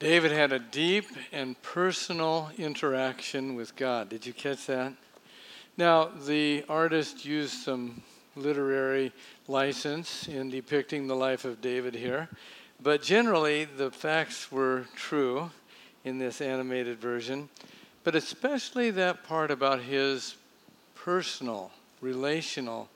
[0.00, 4.08] David had a deep and personal interaction with God.
[4.08, 4.94] Did you catch that?
[5.76, 8.02] Now, the artist used some
[8.34, 9.12] literary
[9.46, 12.30] license in depicting the life of David here,
[12.82, 15.50] but generally the facts were true
[16.06, 17.50] in this animated version,
[18.02, 20.36] but especially that part about his
[20.94, 22.88] personal, relational,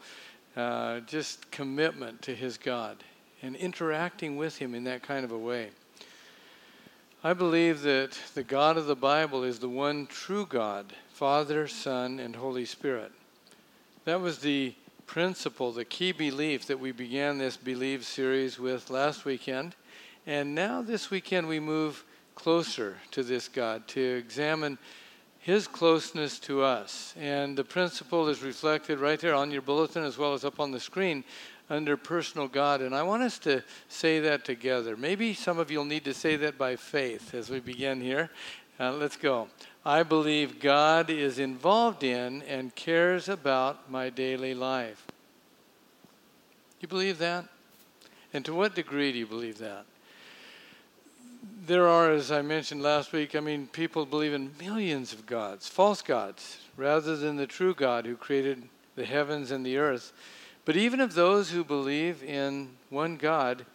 [0.57, 2.97] uh, just commitment to his God
[3.43, 5.69] and interacting with him in that kind of a way.
[7.27, 12.21] I believe that the God of the Bible is the one true God, Father, Son,
[12.21, 13.13] and Holy Spirit.
[14.05, 14.75] That was the
[15.07, 19.75] principle, the key belief that we began this Believe series with last weekend.
[20.27, 24.77] And now, this weekend, we move closer to this God to examine
[25.39, 27.15] his closeness to us.
[27.19, 30.73] And the principle is reflected right there on your bulletin as well as up on
[30.73, 31.25] the screen
[31.71, 32.81] under personal God.
[32.81, 34.97] And I want us to say that together.
[34.97, 38.31] Maybe some of you will need to say that by faith as we begin here.
[38.79, 39.49] Uh, let's go.
[39.85, 45.07] I believe God is involved in and cares about my daily life.
[46.81, 47.47] You believe that?
[48.33, 49.87] And to what degree do you believe that?
[51.67, 55.69] There are, as I mentioned last week, I mean, people believe in millions of gods,
[55.69, 58.63] false gods, rather than the true God who created
[58.97, 60.13] the heavens and the earth.
[60.65, 63.67] But even of those who believe in one God,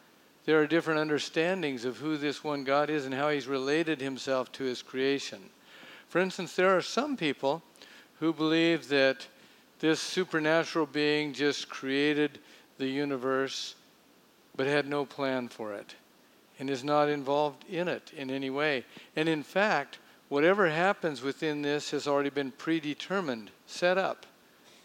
[0.46, 4.52] there are different understandings of who this one God is and how he's related himself
[4.54, 5.40] to his creation.
[6.08, 7.62] For instance, there are some people
[8.20, 9.28] who believe that
[9.80, 12.40] this supernatural being just created
[12.80, 13.76] the universe
[14.56, 15.96] but had no plan for it
[16.60, 18.84] and is not involved in it in any way.
[19.16, 24.26] And in fact, whatever happens within this has already been predetermined, set up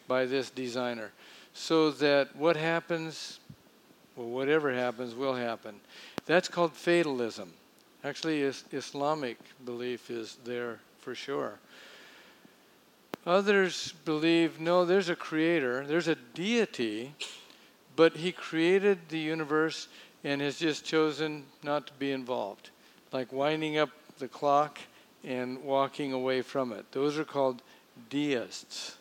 [0.07, 1.11] by this designer
[1.55, 3.39] so that what happens,
[4.17, 5.77] well, whatever happens, will happen.
[6.27, 7.53] That's called fatalism.
[8.03, 11.59] Actually, Islamic belief is there for sure.
[13.25, 17.15] Others believe no, there's a creator, there's a deity,
[17.97, 19.89] but he created the universe
[20.25, 22.71] and has just chosen not to be involved,
[23.13, 24.79] like winding up the clock
[25.23, 26.85] and walking away from it.
[26.93, 27.63] Those are called
[28.11, 28.99] deists.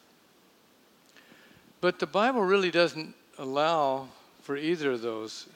[1.83, 4.07] But the Bible really doesn't allow
[4.41, 5.47] for either of those.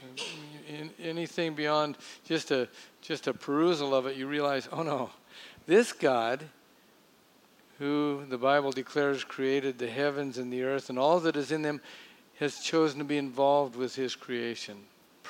[0.68, 2.68] In anything beyond just a
[3.02, 5.12] just a perusal of it, you realize, oh no,
[5.68, 6.44] this God,
[7.80, 11.62] who the Bible declares created the heavens and the earth and all that is in
[11.62, 11.80] them,
[12.40, 14.84] has chosen to be involved with His creation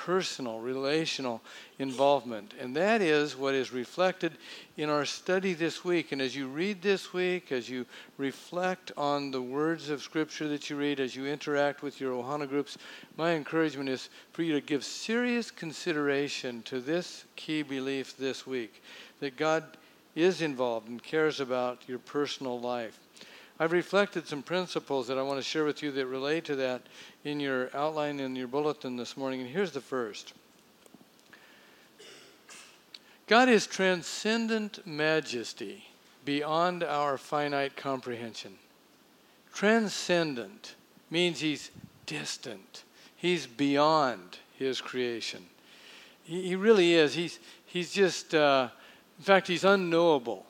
[0.04, 1.42] personal, relational
[1.80, 2.54] involvement.
[2.60, 4.32] And that is what is reflected
[4.76, 6.12] in our study this week.
[6.12, 7.84] And as you read this week, as you
[8.16, 12.48] reflect on the words of Scripture that you read, as you interact with your Ohana
[12.48, 12.78] groups,
[13.16, 18.82] my encouragement is for you to give serious consideration to this key belief this week
[19.18, 19.64] that God
[20.14, 22.98] is involved and cares about your personal life.
[23.60, 26.82] I've reflected some principles that I want to share with you that relate to that
[27.24, 29.40] in your outline in your bulletin this morning.
[29.40, 30.32] And here's the first
[33.26, 35.84] God is transcendent majesty
[36.24, 38.54] beyond our finite comprehension.
[39.52, 40.76] Transcendent
[41.10, 41.70] means he's
[42.06, 42.84] distant,
[43.16, 45.44] he's beyond his creation.
[46.22, 47.14] He, he really is.
[47.14, 48.68] He's, he's just, uh,
[49.18, 50.46] in fact, he's unknowable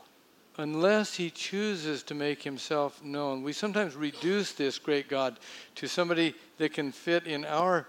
[0.58, 3.44] unless he chooses to make himself known.
[3.44, 5.38] We sometimes reduce this great God
[5.76, 7.86] to somebody that can fit in our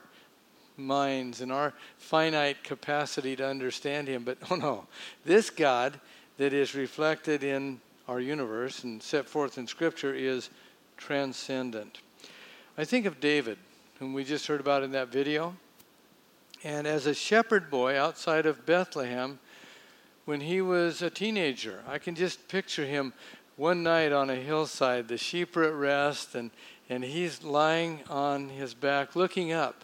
[0.78, 4.24] minds and our finite capacity to understand him.
[4.24, 4.88] But oh no,
[5.26, 6.00] this God
[6.38, 10.50] that is reflected in our universe and set forth in Scripture is
[10.96, 12.00] transcendent.
[12.78, 13.58] I think of David,
[13.98, 15.56] whom we just heard about in that video.
[16.64, 19.40] And as a shepherd boy outside of Bethlehem,
[20.30, 21.82] when he was a teenager.
[21.88, 23.14] I can just picture him
[23.56, 26.52] one night on a hillside, the sheep are at rest, and,
[26.88, 29.84] and he's lying on his back, looking up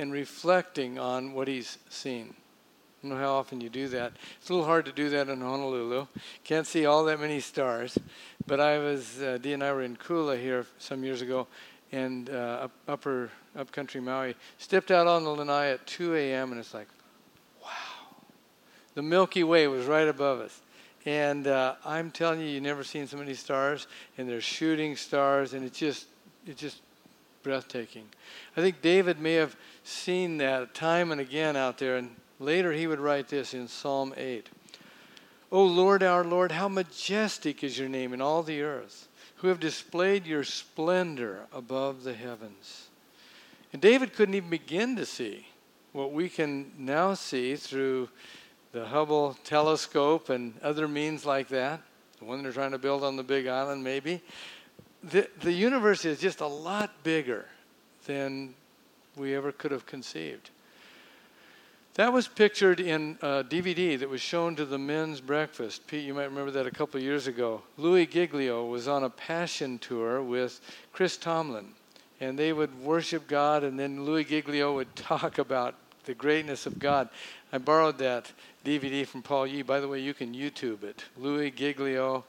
[0.00, 2.34] and reflecting on what he's seen.
[2.34, 4.14] I don't know how often you do that.
[4.40, 6.08] It's a little hard to do that in Honolulu.
[6.42, 7.96] Can't see all that many stars.
[8.48, 11.46] But I was, uh, Dee and I were in Kula here some years ago,
[11.92, 14.34] and uh, up, upper upcountry Maui.
[14.58, 16.50] Stepped out on the lanai at 2 a.m.
[16.50, 16.88] and it's like,
[18.96, 20.58] the Milky Way was right above us.
[21.04, 23.86] And uh, I'm telling you, you've never seen so many stars,
[24.18, 26.06] and they're shooting stars, and it's just,
[26.46, 26.80] it's just
[27.44, 28.06] breathtaking.
[28.56, 29.54] I think David may have
[29.84, 34.14] seen that time and again out there, and later he would write this in Psalm
[34.16, 34.48] 8.
[35.52, 39.60] O Lord, our Lord, how majestic is your name in all the earth, who have
[39.60, 42.88] displayed your splendor above the heavens.
[43.74, 45.48] And David couldn't even begin to see
[45.92, 48.08] what we can now see through
[48.76, 51.80] the Hubble telescope and other means like that,
[52.18, 54.20] the one they're trying to build on the Big Island, maybe,
[55.02, 57.46] the, the universe is just a lot bigger
[58.04, 58.52] than
[59.16, 60.50] we ever could have conceived.
[61.94, 65.86] That was pictured in a DVD that was shown to the men's breakfast.
[65.86, 67.62] Pete, you might remember that a couple years ago.
[67.78, 70.60] Louis Giglio was on a passion tour with
[70.92, 71.68] Chris Tomlin,
[72.20, 75.76] and they would worship God, and then Louis Giglio would talk about
[76.06, 77.08] the greatness of God.
[77.52, 78.32] I borrowed that
[78.66, 79.62] DVD from Paul Yee.
[79.62, 81.04] By the way, you can YouTube it.
[81.16, 82.24] Louis Giglio,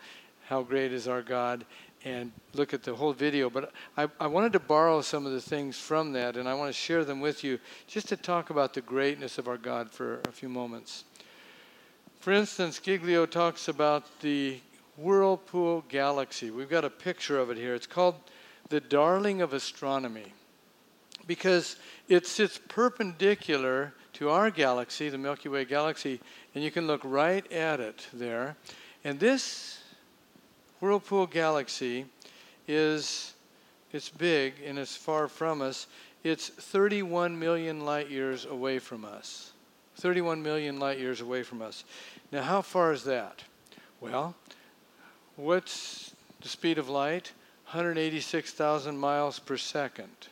[0.45, 1.65] How Great is Our God
[2.05, 3.49] and look at the whole video.
[3.49, 6.69] But I, I wanted to borrow some of the things from that, and I want
[6.69, 7.57] to share them with you
[7.87, 11.05] just to talk about the greatness of our God for a few moments.
[12.19, 14.59] For instance, Giglio talks about the
[14.95, 16.51] Whirlpool Galaxy.
[16.51, 17.73] We've got a picture of it here.
[17.73, 18.13] It's called
[18.69, 20.33] the Darling of Astronomy
[21.27, 21.75] because
[22.07, 26.19] it sits perpendicular to our galaxy, the Milky Way galaxy,
[26.55, 28.55] and you can look right at it there.
[29.03, 29.83] And this
[30.79, 32.05] Whirlpool Galaxy
[32.67, 33.33] is
[33.91, 35.87] it's big and it's far from us.
[36.23, 39.51] It's 31 million light years away from us.
[39.97, 41.83] 31 million light years away from us.
[42.31, 43.43] Now, how far is that?
[44.01, 44.35] Well,
[45.35, 47.31] what's the speed of light?
[47.65, 50.27] 186,000 miles per second.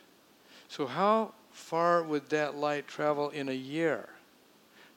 [0.68, 4.08] So, how far would that light travel in a year?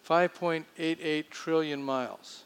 [0.07, 2.43] 5.88 trillion miles.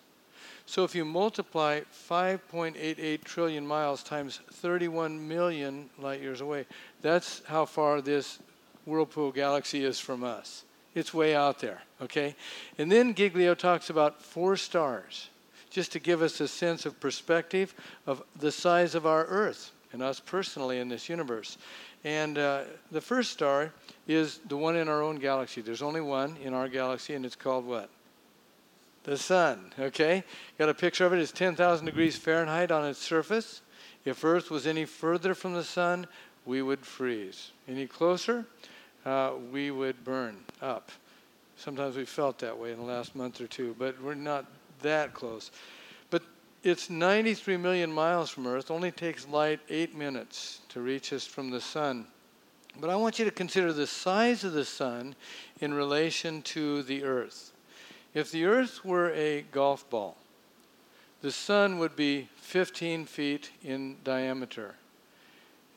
[0.66, 6.66] So if you multiply 5.88 trillion miles times 31 million light years away,
[7.02, 8.40] that's how far this
[8.86, 10.64] whirlpool galaxy is from us.
[10.96, 12.36] It's way out there, okay?
[12.78, 15.30] And then Giglio talks about four stars,
[15.70, 17.74] just to give us a sense of perspective
[18.06, 21.58] of the size of our Earth and us personally in this universe.
[22.04, 23.72] And uh, the first star
[24.08, 25.62] is the one in our own galaxy.
[25.62, 27.90] There's only one in our galaxy, and it's called what?
[29.04, 29.72] the sun.
[29.80, 30.24] Okay?
[30.58, 31.20] Got a picture of it.
[31.20, 33.62] It's 10,000 degrees Fahrenheit on its surface.
[34.06, 36.08] If Earth was any further from the sun,
[36.46, 37.52] we would freeze.
[37.68, 38.46] Any closer,
[39.06, 40.92] uh, we would burn up.
[41.56, 44.46] Sometimes we felt that way in the last month or two, but we're not
[44.82, 45.52] that close.
[46.64, 48.72] It's 93 million miles from Earth.
[48.72, 52.08] Only takes light eight minutes to reach us from the sun.
[52.80, 55.16] But I want you to consider the size of the sun
[55.60, 57.52] in relation to the Earth.
[58.14, 60.16] If the Earth were a golf ball,
[61.22, 64.76] the sun would be 15 feet in diameter.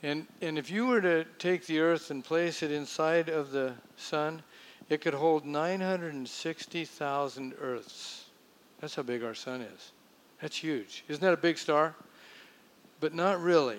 [0.05, 3.73] And, and if you were to take the Earth and place it inside of the
[3.97, 4.41] sun,
[4.89, 8.27] it could hold 960,000 Earths.
[8.81, 9.91] That's how big our sun is.
[10.41, 11.05] That's huge.
[11.09, 11.95] Isn't that a big star?
[13.01, 13.79] But not really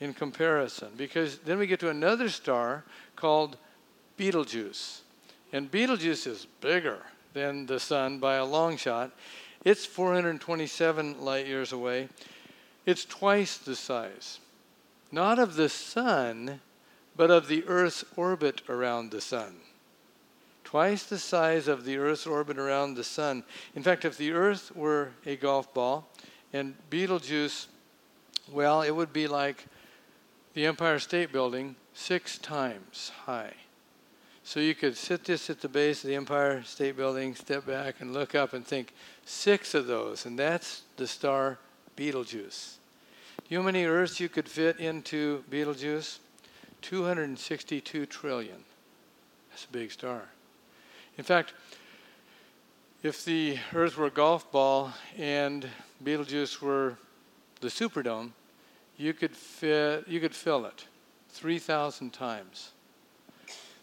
[0.00, 3.56] in comparison, because then we get to another star called
[4.16, 5.02] Betelgeuse.
[5.52, 6.98] And Betelgeuse is bigger
[7.32, 9.12] than the sun by a long shot.
[9.64, 12.08] It's 427 light years away.
[12.84, 14.38] It's twice the size,
[15.10, 16.60] not of the sun,
[17.16, 19.56] but of the Earth's orbit around the sun.
[20.76, 23.44] Twice the size of the Earth's orbit around the sun.
[23.74, 26.06] In fact, if the Earth were a golf ball
[26.52, 27.68] and Betelgeuse,
[28.52, 29.64] well, it would be like
[30.52, 33.54] the Empire State Building six times high.
[34.44, 38.02] So you could sit this at the base of the Empire State Building, step back
[38.02, 38.92] and look up and think,
[39.24, 41.58] six of those, and that's the star
[41.96, 42.76] Betelgeuse.
[43.48, 46.18] You know how many Earths you could fit into Betelgeuse?
[46.82, 48.62] 262 trillion.
[49.48, 50.24] That's a big star.
[51.18, 51.54] In fact,
[53.02, 55.66] if the Earth were a golf ball and
[56.04, 56.96] Betelgeuse were
[57.60, 58.32] the Superdome,
[58.98, 60.84] you could fit, you could fill it
[61.30, 62.72] 3,000 times.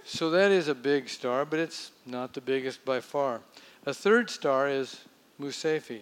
[0.05, 3.41] So that is a big star, but it's not the biggest by far.
[3.85, 5.01] A third star is
[5.39, 6.01] Mu Cephei.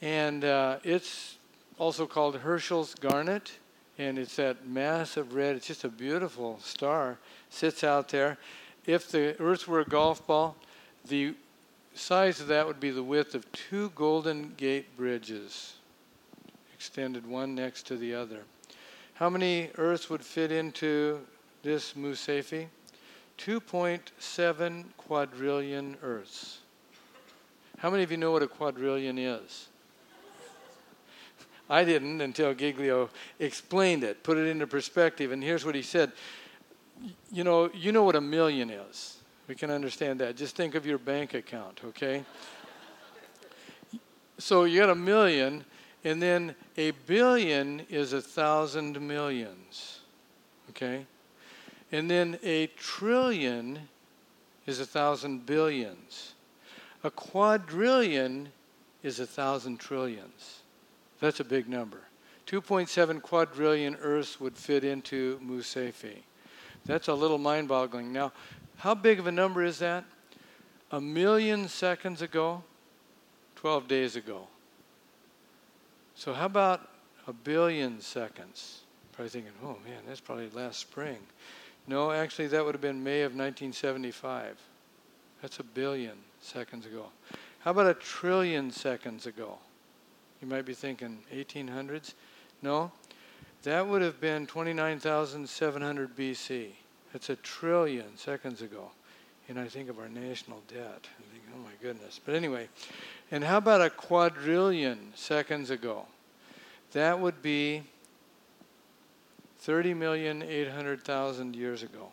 [0.00, 1.36] And uh, it's
[1.78, 3.52] also called Herschel's Garnet.
[3.98, 8.38] And it's that massive red, it's just a beautiful star, sits out there.
[8.86, 10.56] If the Earth were a golf ball,
[11.06, 11.34] the
[11.94, 15.74] size of that would be the width of two Golden Gate bridges,
[16.74, 18.40] extended one next to the other.
[19.14, 21.20] How many Earths would fit into
[21.62, 22.66] this Mu Cephei?
[23.38, 26.58] 2.7 quadrillion Earths.
[27.78, 29.68] How many of you know what a quadrillion is?
[31.70, 36.12] I didn't until Giglio explained it, put it into perspective, and here's what he said.
[37.32, 39.18] You know, you know what a million is.
[39.48, 40.36] We can understand that.
[40.36, 42.24] Just think of your bank account, okay?
[44.38, 45.64] so you got a million,
[46.02, 50.00] and then a billion is a thousand millions,
[50.70, 51.06] okay?
[51.92, 53.88] And then a trillion
[54.66, 56.34] is a thousand billions.
[57.02, 58.48] A quadrillion
[59.02, 60.60] is a thousand trillions.
[61.20, 62.00] That's a big number.
[62.46, 66.22] 2.7 quadrillion Earths would fit into Mu Cephei.
[66.86, 68.12] That's a little mind boggling.
[68.12, 68.32] Now,
[68.76, 70.04] how big of a number is that?
[70.90, 72.62] A million seconds ago,
[73.56, 74.46] 12 days ago.
[76.14, 76.88] So, how about
[77.26, 78.82] a billion seconds?
[79.12, 81.18] Probably thinking, oh man, that's probably last spring.
[81.86, 84.58] No, actually, that would have been May of 1975.
[85.42, 87.06] That's a billion seconds ago.
[87.60, 89.58] How about a trillion seconds ago?
[90.40, 92.14] You might be thinking 1800s.
[92.62, 92.92] No,
[93.64, 96.68] that would have been 29,700 BC.
[97.12, 98.90] That's a trillion seconds ago.
[99.48, 101.06] And I think of our national debt.
[101.18, 102.20] I think, oh my goodness.
[102.24, 102.68] But anyway,
[103.30, 106.06] and how about a quadrillion seconds ago?
[106.92, 107.82] That would be
[109.64, 112.12] 30,800,000 years ago.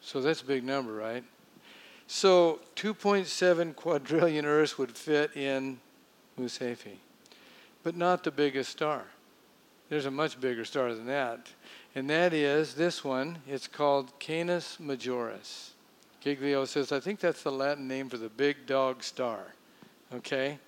[0.00, 1.24] So that's a big number, right?
[2.06, 5.80] So 2.7 quadrillion Earths would fit in
[6.38, 6.96] Mu Cephei
[7.82, 9.04] but not the biggest star.
[9.88, 11.48] There's a much bigger star than that.
[11.94, 13.38] And that is this one.
[13.46, 15.70] It's called Canis Majoris.
[16.20, 19.40] Giglio says, I think that's the Latin name for the big dog star.
[20.14, 20.58] Okay?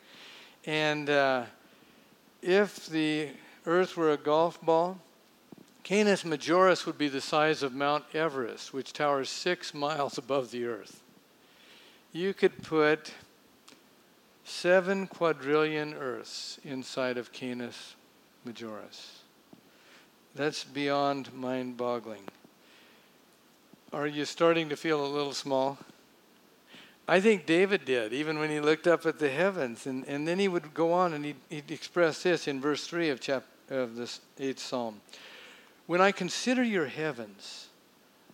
[0.65, 1.45] And uh,
[2.41, 3.29] if the
[3.67, 4.99] Earth were a golf ball,
[5.83, 10.65] Canis Majoris would be the size of Mount Everest, which towers six miles above the
[10.65, 11.03] Earth.
[12.13, 13.13] You could put
[14.45, 17.95] seven quadrillion Earths inside of Canis
[18.47, 19.19] Majoris.
[20.35, 22.23] That's beyond mind boggling.
[23.93, 25.79] Are you starting to feel a little small?
[27.09, 29.87] I think David did, even when he looked up at the heavens.
[29.87, 33.11] And, and then he would go on and he'd, he'd express this in verse 3
[33.11, 35.01] of, chap, of this 8th Psalm.
[35.87, 37.69] When I consider your heavens,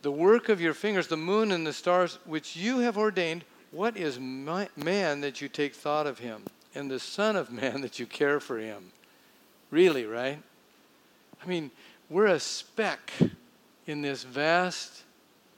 [0.02, 3.96] the work of your fingers, the moon and the stars, which you have ordained, what
[3.96, 6.42] is man that you take thought of him,
[6.74, 8.92] and the Son of Man that you care for him?
[9.70, 10.40] Really, right?
[11.42, 11.70] I mean,
[12.08, 13.12] we're a speck
[13.86, 15.02] in this vast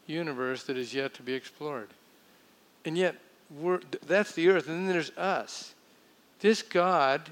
[0.07, 1.89] universe that is yet to be explored.
[2.85, 3.17] And yet,
[3.51, 5.75] we're, that's the earth, and then there's us.
[6.41, 7.31] This God,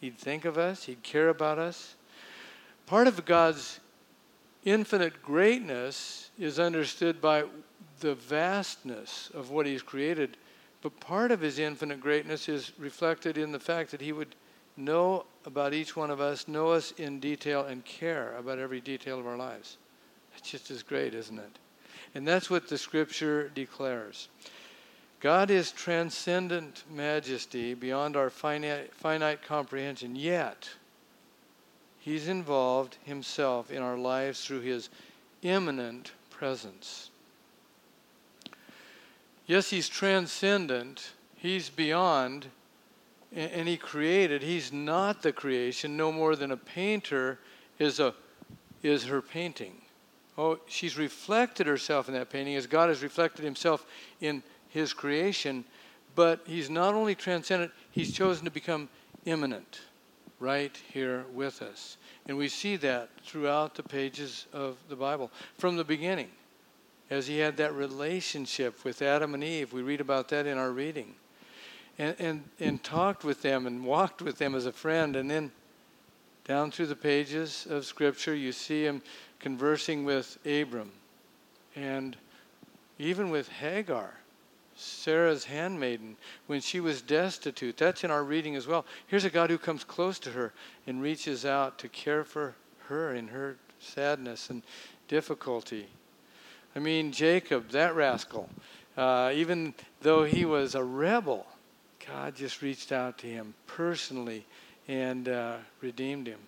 [0.00, 1.94] He'd think of us, He'd care about us.
[2.86, 3.80] Part of God's
[4.64, 7.44] infinite greatness is understood by
[8.00, 10.36] the vastness of what He's created.
[10.82, 14.34] But part of His infinite greatness is reflected in the fact that He would
[14.78, 19.18] know about each one of us, know us in detail, and care about every detail
[19.18, 19.76] of our lives.
[20.36, 21.58] It's just as great, isn't it?
[22.14, 24.28] And that's what the Scripture declares.
[25.20, 30.68] God is transcendent majesty beyond our finite, finite comprehension, yet
[31.98, 34.88] He's involved Himself in our lives through His
[35.42, 37.10] immanent presence.
[39.48, 42.46] Yes, he's transcendent, he's beyond,
[43.34, 44.42] and he created.
[44.42, 47.38] He's not the creation, no more than a painter
[47.78, 48.14] is, a,
[48.82, 49.74] is her painting.
[50.36, 53.84] Oh, she's reflected herself in that painting as God has reflected himself
[54.20, 55.64] in his creation,
[56.14, 58.88] but he's not only transcendent, he's chosen to become
[59.24, 59.80] immanent
[60.40, 61.96] right here with us.
[62.26, 66.28] And we see that throughout the pages of the Bible from the beginning
[67.10, 69.72] as he had that relationship with Adam and Eve.
[69.72, 71.14] We read about that in our reading.
[71.98, 75.16] And, and, and talked with them and walked with them as a friend.
[75.16, 75.50] And then
[76.44, 79.02] down through the pages of Scripture, you see him
[79.40, 80.92] conversing with Abram
[81.74, 82.16] and
[82.98, 84.14] even with Hagar,
[84.74, 87.76] Sarah's handmaiden, when she was destitute.
[87.76, 88.84] That's in our reading as well.
[89.06, 90.52] Here's a God who comes close to her
[90.86, 92.54] and reaches out to care for
[92.86, 94.62] her in her sadness and
[95.06, 95.86] difficulty.
[96.74, 98.48] I mean, Jacob, that rascal,
[98.96, 101.46] uh, even though he was a rebel,
[102.08, 104.46] God just reached out to him personally
[104.86, 106.38] and uh, redeemed him.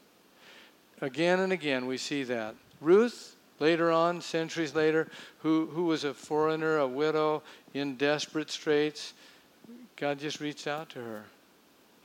[1.01, 2.55] Again and again, we see that.
[2.81, 5.09] Ruth, later on, centuries later,
[5.41, 7.43] who, who was a foreigner, a widow
[7.75, 9.13] in desperate straits,
[9.97, 11.25] God just reached out to her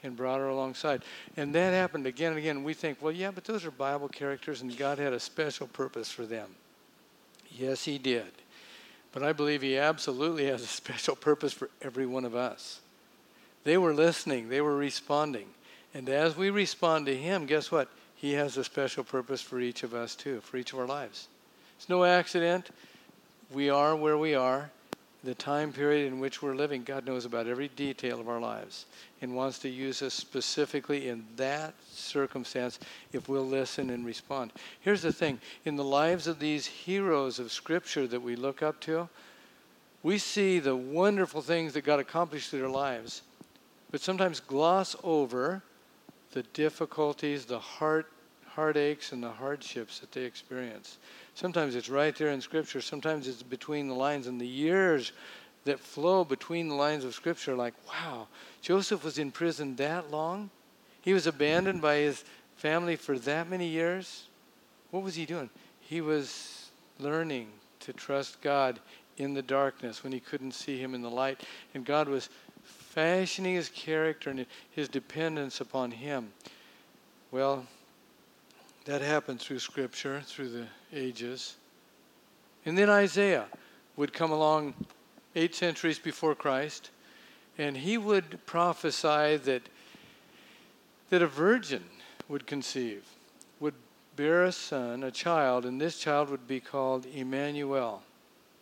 [0.04, 1.04] and brought her alongside.
[1.38, 2.64] And that happened again and again.
[2.64, 6.12] We think, well, yeah, but those are Bible characters, and God had a special purpose
[6.12, 6.50] for them.
[7.50, 8.32] Yes, He did.
[9.14, 12.82] But I believe He absolutely has a special purpose for every one of us.
[13.66, 15.48] They were listening, they were responding.
[15.94, 17.90] And as we respond to Him, guess what?
[18.16, 21.28] He has a special purpose for each of us, too, for each of our lives.
[21.78, 22.70] It's no accident.
[23.52, 24.72] We are where we are
[25.26, 28.86] the time period in which we're living, God knows about every detail of our lives
[29.22, 32.80] and wants to use us specifically in that circumstance
[33.12, 34.54] if we'll listen and respond.
[34.82, 38.80] Here's the thing in the lives of these heroes of Scripture that we look up
[38.82, 39.10] to,
[40.04, 43.24] we see the wonderful things that God accomplished through their lives,
[43.96, 45.64] but sometimes gloss over
[46.34, 48.12] the difficulties, the heart,
[48.46, 50.98] heartaches, and the hardships that they experience.
[51.34, 52.82] Sometimes it's right there in Scripture.
[52.82, 55.14] Sometimes it's between the lines, and the years
[55.64, 58.28] that flow between the lines of Scripture, like, wow,
[58.62, 60.50] Joseph was in prison that long?
[61.00, 62.26] He was abandoned by his
[62.58, 64.28] family for that many years?
[64.92, 65.50] What was he doing?
[65.80, 67.48] He was learning
[67.80, 68.78] to trust God
[69.18, 71.42] in the darkness when he couldn't see him in the light.
[71.74, 72.30] And God was
[72.96, 76.32] fashioning his character and his dependence upon him.
[77.30, 77.68] Well,
[78.86, 81.58] that happened through Scripture, through the ages.
[82.66, 83.48] And then Isaiah
[83.98, 84.74] would come along
[85.36, 86.90] eight centuries before Christ,
[87.58, 89.64] and he would prophesy that,
[91.10, 91.84] that a virgin
[92.30, 93.04] would conceive,
[93.60, 93.76] would
[94.16, 98.04] bear a son, a child, and this child would be called Emmanuel,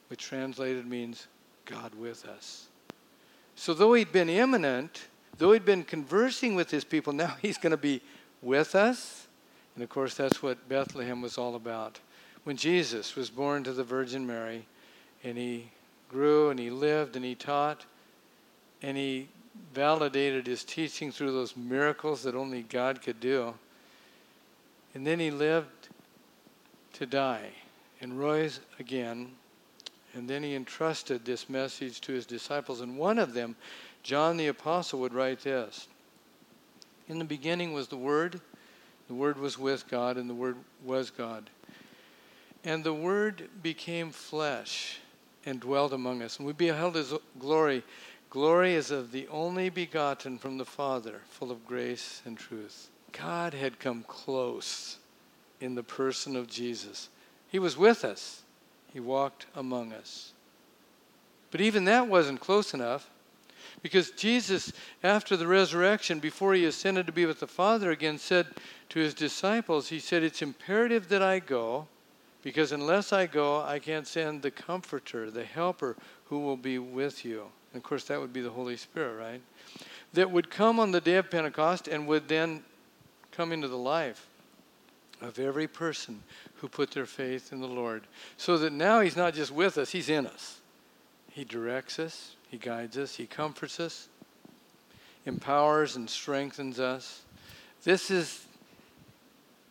[0.08, 1.28] which translated means
[1.66, 2.70] God with us.
[3.56, 5.08] So, though he'd been immanent,
[5.38, 8.02] though he'd been conversing with his people, now he's going to be
[8.42, 9.28] with us.
[9.76, 12.00] And of course, that's what Bethlehem was all about.
[12.44, 14.66] When Jesus was born to the Virgin Mary,
[15.24, 15.70] and he
[16.10, 17.86] grew and he lived and he taught,
[18.82, 19.30] and he
[19.74, 23.54] validated his teaching through those miracles that only God could do.
[24.94, 25.90] And then he lived
[26.94, 27.50] to die
[28.02, 29.32] and rose again.
[30.14, 32.82] And then he entrusted this message to his disciples.
[32.82, 33.56] And one of them,
[34.04, 35.88] John the Apostle, would write this
[37.08, 38.40] In the beginning was the Word,
[39.08, 41.50] the Word was with God, and the Word was God.
[42.64, 45.00] And the Word became flesh
[45.46, 46.38] and dwelt among us.
[46.38, 47.84] And we beheld his glory
[48.34, 52.90] Glory is of the only begotten from the Father, full of grace and truth.
[53.12, 54.98] God had come close
[55.62, 57.10] in the person of Jesus.
[57.48, 58.42] He was with us,
[58.94, 60.34] He walked among us.
[61.52, 63.10] But even that wasn't close enough
[63.82, 64.72] because Jesus,
[65.04, 68.48] after the resurrection, before He ascended to be with the Father again, said
[68.90, 71.88] to His disciples, He said, It's imperative that I go
[72.44, 77.24] because unless I go, I can't send the Comforter, the Helper, who will be with
[77.26, 77.46] you.
[77.74, 79.42] And of course, that would be the Holy Spirit, right?
[80.14, 82.64] That would come on the day of Pentecost and would then
[83.32, 84.28] come into the life
[85.22, 86.22] of every person
[86.64, 88.04] who put their faith in the Lord.
[88.38, 90.62] So that now He's not just with us, He's in us.
[91.30, 94.08] He directs us, He guides us, He comforts us,
[95.26, 97.24] empowers and strengthens us.
[97.84, 98.46] This is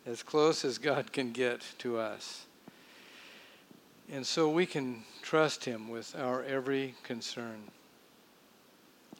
[0.05, 2.45] as close as God can get to us.
[4.13, 7.71] And so we can trust Him with our every concern.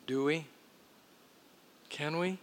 [0.07, 0.47] Do we?
[1.89, 2.37] Can we?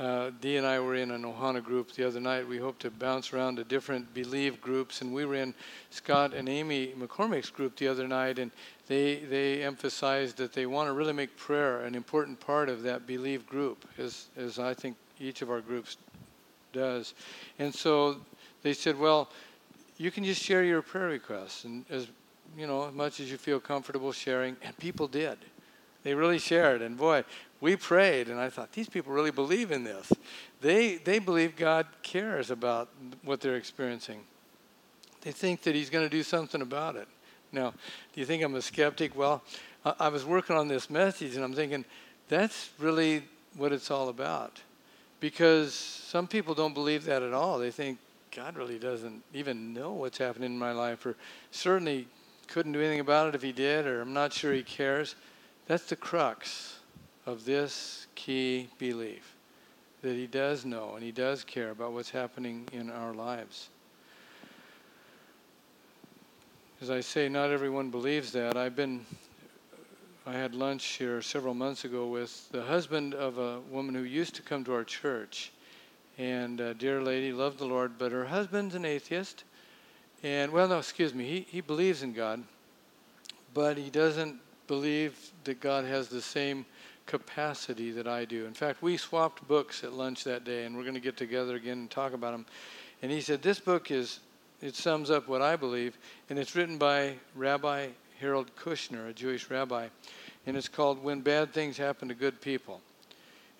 [0.00, 2.48] Uh, Dee and I were in an Ohana group the other night.
[2.48, 5.52] We hope to bounce around to different Believe groups, and we were in
[5.90, 8.50] Scott and Amy McCormick's group the other night, and
[8.86, 13.06] they they emphasized that they want to really make prayer an important part of that
[13.06, 15.98] Believe group, as as I think each of our groups
[16.72, 17.12] does.
[17.58, 18.16] And so
[18.62, 19.28] they said, well,
[19.98, 22.08] you can just share your prayer requests, and as
[22.56, 25.36] you know, as much as you feel comfortable sharing, and people did.
[26.02, 26.80] They really shared.
[26.80, 27.24] And boy,
[27.60, 30.10] we prayed, and I thought, these people really believe in this.
[30.62, 32.88] They, they believe God cares about
[33.22, 34.22] what they're experiencing.
[35.20, 37.06] They think that He's going to do something about it.
[37.52, 39.16] Now, do you think I'm a skeptic?
[39.16, 39.42] Well,
[39.84, 41.84] I, I was working on this message, and I'm thinking,
[42.28, 43.24] that's really
[43.56, 44.60] what it's all about.
[45.18, 47.58] Because some people don't believe that at all.
[47.58, 47.98] They think
[48.34, 51.14] God really doesn't even know what's happening in my life, or
[51.50, 52.08] certainly
[52.46, 55.14] couldn't do anything about it if He did, or I'm not sure He cares.
[55.66, 56.79] That's the crux
[57.30, 59.36] of this key belief
[60.02, 63.68] that He does know and He does care about what's happening in our lives.
[66.82, 68.56] As I say, not everyone believes that.
[68.56, 69.06] I've been,
[70.26, 74.34] I had lunch here several months ago with the husband of a woman who used
[74.36, 75.52] to come to our church.
[76.18, 79.44] And a dear lady, loved the Lord, but her husband's an atheist.
[80.22, 82.42] And, well, no, excuse me, he, he believes in God,
[83.54, 86.64] but he doesn't believe that God has the same
[87.10, 88.46] capacity that I do.
[88.46, 91.56] In fact, we swapped books at lunch that day, and we're going to get together
[91.56, 92.46] again and talk about them.
[93.02, 94.20] And he said, This book is,
[94.62, 97.88] it sums up what I believe, and it's written by Rabbi
[98.20, 99.88] Harold Kushner, a Jewish rabbi,
[100.46, 102.80] and it's called When Bad Things Happen to Good People.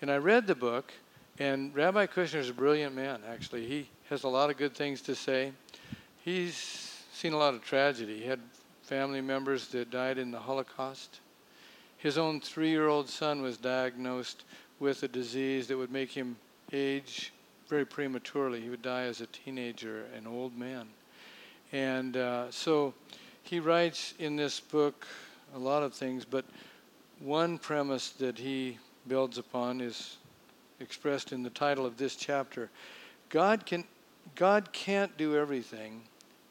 [0.01, 0.93] And I read the book,
[1.37, 3.65] and Rabbi Kushner is a brilliant man, actually.
[3.65, 5.51] He has a lot of good things to say.
[6.23, 6.55] He's
[7.11, 8.19] seen a lot of tragedy.
[8.19, 8.39] He had
[8.83, 11.19] family members that died in the Holocaust.
[12.01, 14.43] His own three year old son was diagnosed
[14.79, 16.35] with a disease that would make him
[16.73, 17.31] age
[17.67, 18.59] very prematurely.
[18.59, 20.87] He would die as a teenager, an old man.
[21.71, 22.95] And uh, so
[23.43, 25.05] he writes in this book,
[25.53, 26.43] a lot of things, but
[27.19, 30.17] one premise that he builds upon is
[30.79, 32.71] expressed in the title of this chapter.
[33.29, 33.83] God can
[34.35, 36.01] God can't do everything,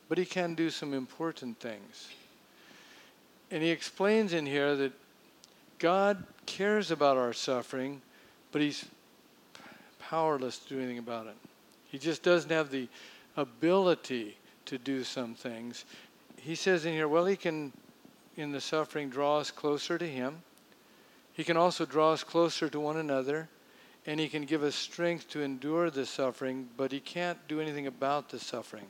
[0.09, 2.09] but he can do some important things.
[3.51, 4.93] And he explains in here that
[5.81, 8.03] God cares about our suffering,
[8.53, 8.85] but he's
[9.99, 11.37] powerless to do anything about it.
[11.87, 12.87] He just doesn't have the
[13.37, 15.87] ability to do some things.
[16.37, 17.73] He says in here, well, he can,
[18.37, 20.43] in the suffering, draw us closer to him.
[21.33, 23.49] He can also draw us closer to one another,
[24.07, 27.87] and he can give us strength to endure the suffering, but he can't do anything
[27.87, 28.87] about the suffering.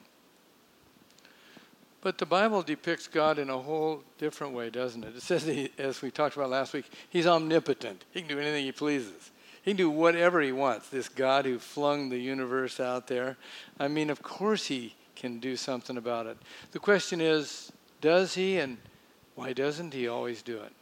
[2.03, 5.17] But the Bible depicts God in a whole different way, doesn't it?
[5.17, 8.05] It says, he, as we talked about last week, he's omnipotent.
[8.11, 9.31] He can do anything he pleases.
[9.63, 13.37] He can do whatever he wants, this God who flung the universe out there.
[13.79, 16.39] I mean, of course he can do something about it.
[16.73, 18.79] The question is, does he, and
[19.35, 20.73] why doesn't he always do it?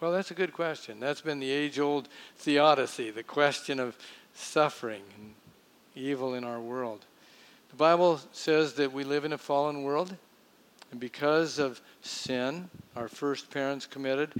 [0.00, 1.00] Well, that's a good question.
[1.00, 3.96] That's been the age old theodicy, the question of
[4.34, 5.34] suffering and
[5.96, 7.04] evil in our world.
[7.70, 10.16] The Bible says that we live in a fallen world,
[10.92, 14.34] and because of sin, our first parents committed,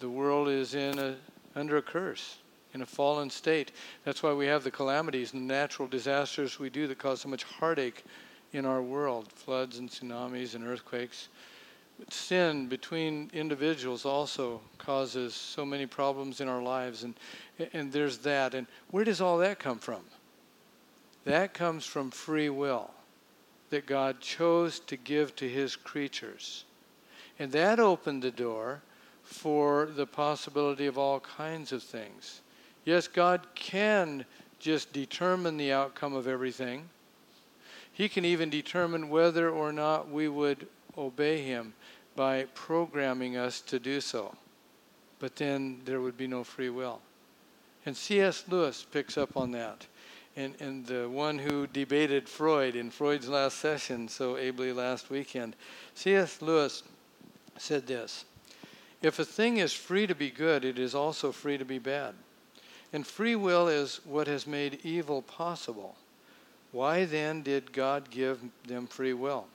[0.00, 1.14] the world is in a,
[1.54, 2.38] under a curse
[2.74, 3.70] in a fallen state.
[4.04, 7.44] That's why we have the calamities and natural disasters we do that cause so much
[7.44, 8.02] heartache
[8.52, 11.28] in our world floods and tsunamis and earthquakes.
[12.00, 17.14] But sin between individuals also causes so many problems in our lives, and,
[17.72, 18.54] and there's that.
[18.54, 20.00] And where does all that come from?
[21.24, 22.90] That comes from free will
[23.74, 26.64] that God chose to give to his creatures.
[27.40, 28.82] And that opened the door
[29.24, 32.40] for the possibility of all kinds of things.
[32.84, 34.26] Yes, God can
[34.60, 36.88] just determine the outcome of everything.
[37.92, 41.74] He can even determine whether or not we would obey Him
[42.14, 44.36] by programming us to do so.
[45.18, 47.00] But then there would be no free will.
[47.86, 48.44] And C.S.
[48.48, 49.88] Lewis picks up on that.
[50.36, 55.54] And, and the one who debated Freud in Freud's last session so ably last weekend,
[55.94, 56.42] C.S.
[56.42, 56.82] Lewis
[57.56, 58.24] said this
[59.00, 62.14] If a thing is free to be good, it is also free to be bad.
[62.92, 65.96] And free will is what has made evil possible.
[66.72, 69.46] Why then did God give them free will?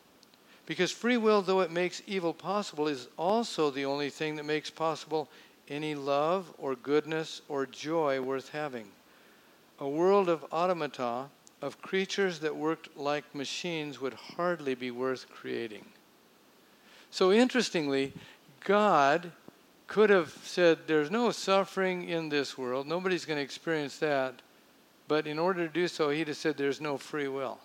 [0.66, 4.70] Because free will, though it makes evil possible, is also the only thing that makes
[4.70, 5.28] possible
[5.68, 8.88] any love or goodness or joy worth having.
[9.80, 11.26] A world of automata,
[11.62, 15.86] of creatures that worked like machines, would hardly be worth creating.
[17.12, 18.14] So, interestingly,
[18.64, 19.32] God
[19.88, 22.88] could have said, There's no suffering in this world.
[22.88, 24.42] Nobody's going to experience that.
[25.08, 27.60] But in order to do so, he'd have said, There's no free will.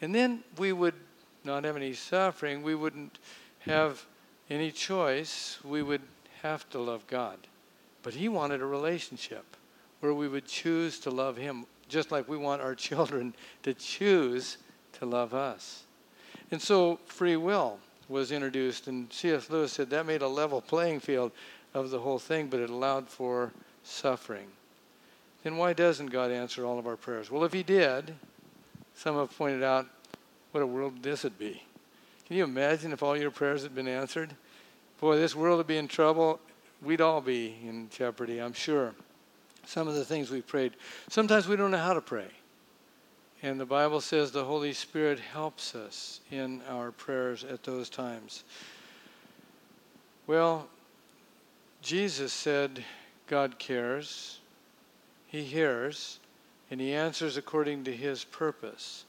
[0.00, 0.94] And then we would
[1.44, 2.62] not have any suffering.
[2.62, 3.18] We wouldn't
[3.60, 4.04] have
[4.50, 5.58] any choice.
[5.64, 6.02] We would
[6.42, 7.38] have to love God.
[8.02, 9.44] But he wanted a relationship
[10.00, 14.58] where we would choose to love him, just like we want our children to choose
[14.92, 15.84] to love us.
[16.50, 19.50] And so, free will was introduced, and C.S.
[19.50, 21.32] Lewis said that made a level playing field
[21.74, 23.52] of the whole thing, but it allowed for
[23.84, 24.46] suffering.
[25.42, 27.30] Then why doesn't God answer all of our prayers?
[27.30, 28.14] Well, if He did,
[28.94, 29.86] some have pointed out
[30.52, 31.62] what a world this would be.
[32.26, 34.34] Can you imagine if all your prayers had been answered?
[35.00, 36.40] Boy, this world would be in trouble.
[36.82, 38.94] We'd all be in jeopardy, I'm sure.
[39.64, 40.72] Some of the things we prayed.
[41.08, 42.28] Sometimes we don't know how to pray.
[43.42, 48.44] And the Bible says the Holy Spirit helps us in our prayers at those times.
[50.26, 50.66] Well,
[51.82, 52.84] Jesus said
[53.28, 54.40] God cares,
[55.28, 56.18] He hears,
[56.70, 59.04] and He answers according to His purpose.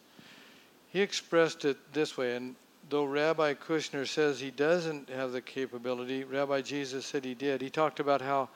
[0.91, 2.55] He expressed it this way, and
[2.89, 7.61] though Rabbi Kushner says he doesn't have the capability, Rabbi Jesus said he did.
[7.61, 8.49] He talked about how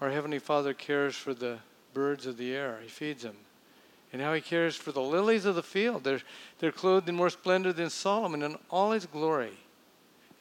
[0.00, 1.58] our Heavenly Father cares for the
[1.94, 3.36] birds of the air, He feeds them
[4.16, 6.04] and how he cares for the lilies of the field.
[6.04, 6.22] They're,
[6.58, 9.52] they're clothed in more splendor than Solomon in all his glory.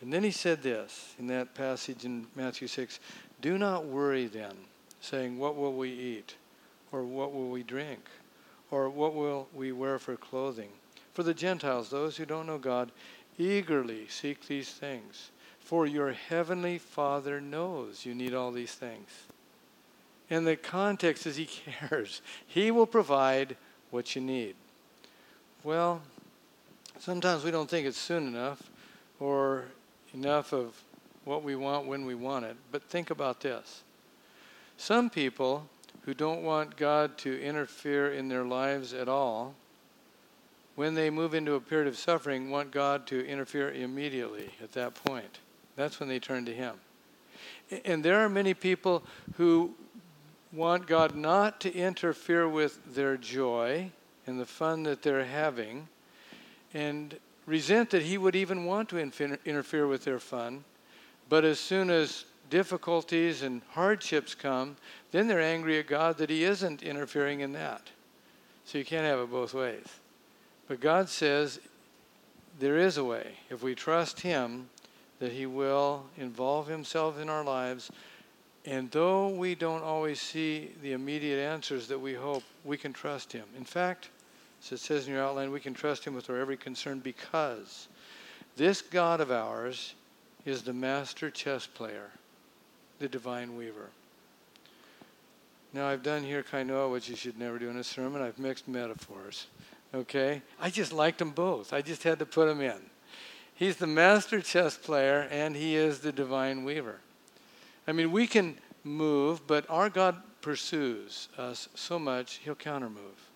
[0.01, 2.99] And then he said this in that passage in Matthew 6
[3.41, 4.53] Do not worry then,
[5.01, 6.35] saying, What will we eat?
[6.91, 7.99] Or what will we drink?
[8.71, 10.69] Or what will we wear for clothing?
[11.13, 12.91] For the Gentiles, those who don't know God,
[13.37, 15.31] eagerly seek these things.
[15.59, 19.09] For your heavenly Father knows you need all these things.
[20.29, 21.45] And the context is He
[21.79, 22.21] cares.
[22.45, 23.57] He will provide
[23.91, 24.55] what you need.
[25.63, 26.01] Well,
[26.99, 28.61] sometimes we don't think it's soon enough
[29.19, 29.65] or
[30.13, 30.81] enough of
[31.23, 32.55] what we want when we want it.
[32.71, 33.83] But think about this.
[34.77, 35.67] Some people
[36.03, 39.55] who don't want God to interfere in their lives at all,
[40.75, 44.93] when they move into a period of suffering, want God to interfere immediately at that
[44.93, 45.39] point.
[45.75, 46.75] That's when they turn to Him.
[47.85, 49.03] And there are many people
[49.37, 49.73] who
[50.55, 53.91] want God not to interfere with their joy
[54.25, 55.87] and the fun that they're having
[56.73, 60.63] and resent that He would even want to interfere with their fun.
[61.29, 64.77] But as soon as difficulties and hardships come,
[65.11, 67.89] then they're angry at God that He isn't interfering in that.
[68.65, 69.85] So you can't have it both ways.
[70.67, 71.59] But God says
[72.59, 73.33] there is a way.
[73.49, 74.69] If we trust Him,
[75.19, 77.91] that He will involve Himself in our lives.
[78.65, 83.31] And though we don't always see the immediate answers that we hope, we can trust
[83.31, 83.45] Him.
[83.55, 84.09] In fact,
[84.63, 87.87] as it says in your outline, we can trust Him with our every concern because
[88.55, 89.93] this God of ours
[90.45, 92.09] is the master chess player,
[92.97, 93.89] the divine weaver.
[95.73, 98.21] Now, I've done here kainoa, which you should never do in a sermon.
[98.21, 99.47] I've mixed metaphors.
[99.93, 100.41] Okay?
[100.59, 101.73] I just liked them both.
[101.73, 102.79] I just had to put them in.
[103.53, 106.99] He's the master chess player, and he is the divine weaver.
[107.87, 113.29] I mean, we can move, but our God pursues us so much, he'll countermove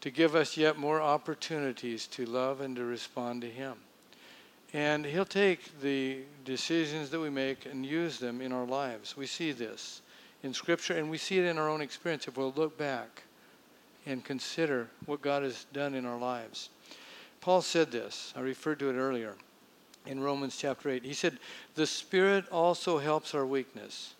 [0.00, 3.74] to give us yet more opportunities to love and to respond to him.
[4.72, 9.16] And he'll take the decisions that we make and use them in our lives.
[9.16, 10.02] We see this
[10.42, 13.22] in Scripture, and we see it in our own experience if we'll look back
[14.06, 16.70] and consider what God has done in our lives.
[17.40, 19.34] Paul said this, I referred to it earlier
[20.08, 21.04] in Romans chapter 8.
[21.04, 21.38] He said,
[21.74, 24.14] The Spirit also helps our weakness.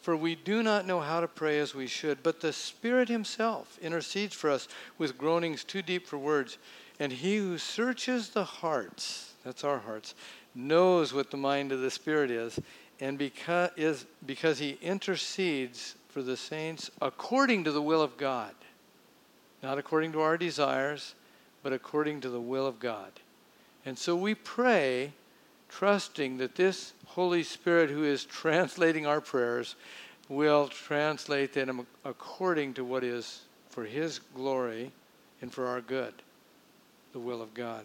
[0.00, 3.78] For we do not know how to pray as we should, but the Spirit Himself
[3.80, 4.66] intercedes for us
[4.98, 6.58] with groanings too deep for words.
[6.98, 10.14] And He who searches the hearts, that's our hearts,
[10.56, 12.58] knows what the mind of the Spirit is,
[13.00, 18.54] and because, is, because He intercedes for the saints according to the will of God.
[19.62, 21.14] Not according to our desires,
[21.62, 23.12] but according to the will of God.
[23.84, 25.12] And so we pray,
[25.68, 29.76] trusting that this Holy Spirit who is translating our prayers
[30.28, 34.92] will translate them according to what is for His glory
[35.40, 36.14] and for our good,
[37.12, 37.84] the will of God.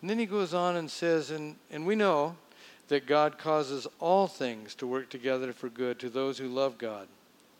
[0.00, 2.36] And then he goes on and says, and, and we know
[2.88, 7.06] that God causes all things to work together for good to those who love God,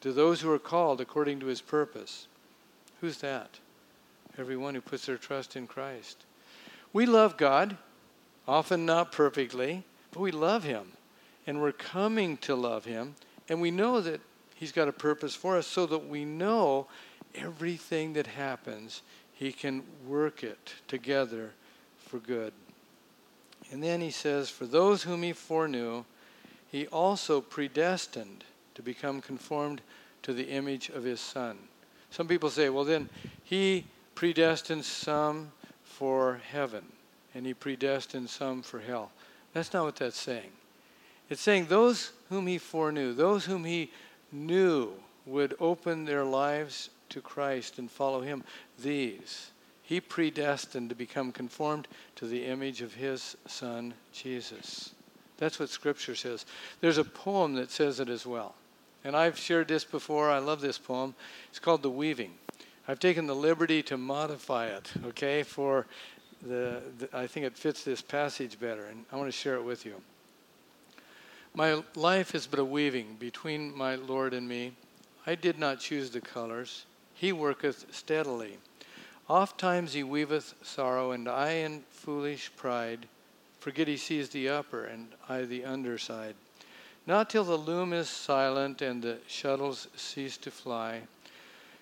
[0.00, 2.26] to those who are called according to His purpose.
[3.00, 3.58] Who's that?
[4.38, 6.24] Everyone who puts their trust in Christ.
[6.92, 7.76] We love God,
[8.48, 10.92] often not perfectly, but we love Him.
[11.46, 13.14] And we're coming to love Him.
[13.48, 14.20] And we know that
[14.54, 16.86] He's got a purpose for us so that we know
[17.34, 21.52] everything that happens, He can work it together
[21.96, 22.52] for good.
[23.70, 26.04] And then He says, For those whom He foreknew,
[26.70, 29.80] He also predestined to become conformed
[30.22, 31.56] to the image of His Son.
[32.10, 33.08] Some people say, well, then
[33.44, 35.52] He predestined some
[36.00, 36.82] for heaven,
[37.34, 39.12] and he predestined some for hell.
[39.52, 40.48] That's not what that's saying.
[41.28, 43.90] It's saying those whom he foreknew, those whom he
[44.32, 44.94] knew
[45.26, 48.44] would open their lives to Christ and follow him,
[48.82, 49.50] these
[49.82, 51.86] he predestined to become conformed
[52.16, 54.94] to the image of his son, Jesus.
[55.36, 56.46] That's what Scripture says.
[56.80, 58.54] There's a poem that says it as well.
[59.04, 60.30] And I've shared this before.
[60.30, 61.14] I love this poem.
[61.50, 62.32] It's called The Weaving.
[62.90, 65.86] I've taken the liberty to modify it, okay, for
[66.42, 69.62] the, the, I think it fits this passage better, and I want to share it
[69.62, 69.94] with you.
[71.54, 74.72] My life is but a weaving between my Lord and me.
[75.24, 76.84] I did not choose the colors.
[77.14, 78.58] He worketh steadily.
[79.28, 83.06] Oft times he weaveth sorrow, and I in foolish pride
[83.60, 86.34] forget he sees the upper, and I the underside.
[87.06, 91.02] Not till the loom is silent and the shuttles cease to fly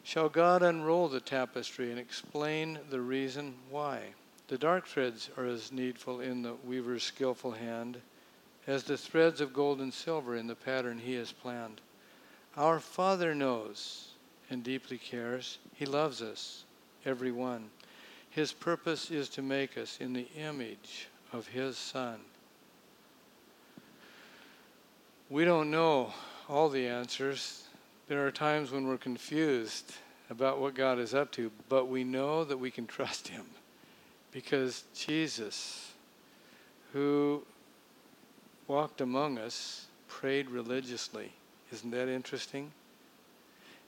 [0.09, 4.14] Shall God unroll the tapestry and explain the reason why?
[4.47, 8.01] The dark threads are as needful in the weaver's skillful hand
[8.66, 11.83] as the threads of gold and silver in the pattern he has planned.
[12.57, 14.12] Our Father knows
[14.49, 15.59] and deeply cares.
[15.75, 16.64] He loves us,
[17.05, 17.68] every one.
[18.31, 22.18] His purpose is to make us in the image of His Son.
[25.29, 26.14] We don't know
[26.49, 27.67] all the answers.
[28.09, 29.92] There are times when we're confused
[30.31, 33.44] about what God is up to, but we know that we can trust Him
[34.33, 35.92] because Jesus,
[36.94, 37.42] who
[38.66, 41.33] walked among us, prayed religiously.
[41.71, 42.73] Isn't that interesting?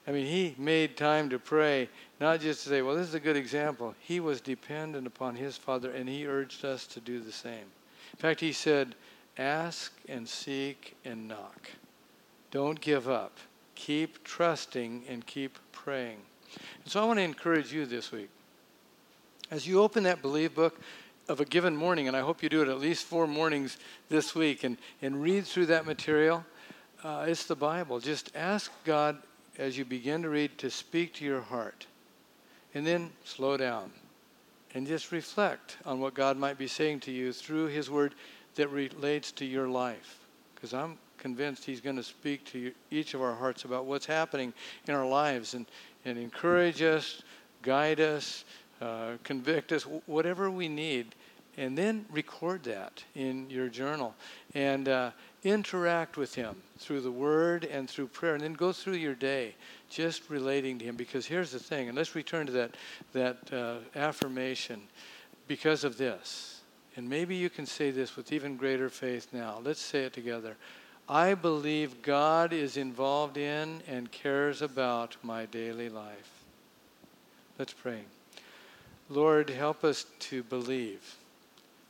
[0.07, 3.19] I mean, he made time to pray, not just to say, well, this is a
[3.19, 3.95] good example.
[3.99, 7.65] He was dependent upon his Father, and he urged us to do the same.
[8.13, 8.95] In fact, he said,
[9.37, 11.71] ask and seek and knock.
[12.51, 13.37] Don't give up.
[13.81, 16.19] Keep trusting and keep praying.
[16.83, 18.29] And so I want to encourage you this week.
[19.49, 20.79] As you open that Believe book,
[21.27, 23.77] of a given morning, and I hope you do it at least four mornings
[24.09, 26.45] this week, and, and read through that material.
[27.03, 27.99] Uh, it's the Bible.
[27.99, 29.17] Just ask God
[29.57, 31.87] as you begin to read to speak to your heart.
[32.75, 33.91] And then slow down
[34.75, 38.13] and just reflect on what God might be saying to you through His Word
[38.55, 40.20] that relates to your life.
[40.61, 44.05] Because I'm convinced He's going to speak to you, each of our hearts about what's
[44.05, 44.53] happening
[44.87, 45.65] in our lives and,
[46.05, 47.23] and encourage us,
[47.63, 48.45] guide us,
[48.79, 51.15] uh, convict us, whatever we need.
[51.57, 54.15] And then record that in your journal
[54.53, 55.11] and uh,
[55.43, 58.35] interact with Him through the Word and through prayer.
[58.35, 59.55] And then go through your day
[59.89, 60.95] just relating to Him.
[60.95, 62.75] Because here's the thing, and let's return to that,
[63.13, 64.81] that uh, affirmation
[65.47, 66.60] because of this.
[66.95, 69.61] And maybe you can say this with even greater faith now.
[69.63, 70.57] Let's say it together.
[71.07, 76.31] I believe God is involved in and cares about my daily life.
[77.57, 78.01] Let's pray.
[79.09, 81.15] Lord, help us to believe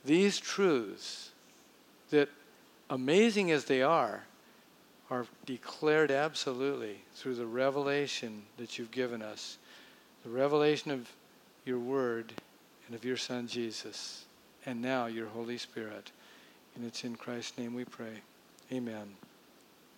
[0.03, 1.29] these truths
[2.09, 2.29] that,
[2.89, 4.23] amazing as they are,
[5.09, 9.57] are declared absolutely through the revelation that you've given us
[10.23, 11.09] the revelation of
[11.65, 12.31] your word
[12.85, 14.25] and of your Son Jesus,
[14.65, 16.12] and now your Holy Spirit.
[16.76, 18.21] And it's in Christ's name we pray.
[18.71, 19.15] Amen.